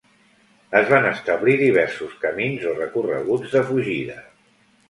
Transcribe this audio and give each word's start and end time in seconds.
Es 0.79 0.87
van 0.93 1.05
establir 1.09 1.55
diversos 1.59 2.17
camins 2.25 2.67
o 2.73 2.75
recorreguts 2.81 3.55
de 3.59 3.63
fugida. 3.73 4.19